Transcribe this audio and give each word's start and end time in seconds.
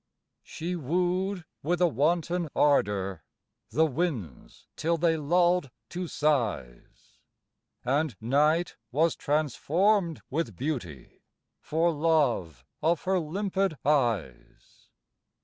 She 0.41 0.75
wooed 0.75 1.45
with 1.61 1.79
a 1.79 1.85
wanton 1.87 2.47
ardour 2.55 3.23
The 3.69 3.85
winds 3.85 4.65
till 4.75 4.97
they 4.97 5.15
lulled 5.15 5.69
to 5.89 6.07
sighs, 6.07 7.19
And 7.85 8.15
night 8.19 8.77
was 8.91 9.15
transformed 9.15 10.23
with 10.31 10.55
beauty, 10.55 11.21
For 11.59 11.91
love 11.91 12.65
of 12.81 13.03
her 13.03 13.19
limpid 13.19 13.77
eyes. 13.85 14.89